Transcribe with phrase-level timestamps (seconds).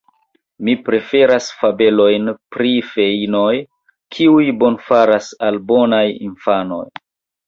[0.67, 3.51] Mi preferas fabelojn pri feinoj,
[4.15, 6.83] kiuj bonfaras al bonaj infanoj.